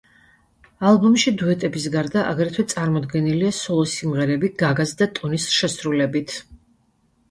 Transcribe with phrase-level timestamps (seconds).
[0.91, 6.41] ალბომში დუეტების გარდა აგრეთვე წარმოდგენილია სოლო სიმღერები გაგას და ტონის შესრულებით.